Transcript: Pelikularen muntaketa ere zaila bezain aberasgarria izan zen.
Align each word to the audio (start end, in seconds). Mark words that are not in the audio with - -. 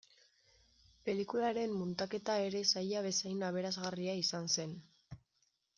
Pelikularen 1.09 1.75
muntaketa 1.81 2.39
ere 2.47 2.63
zaila 2.75 3.05
bezain 3.09 3.47
aberasgarria 3.51 4.21
izan 4.23 4.53
zen. 4.59 4.77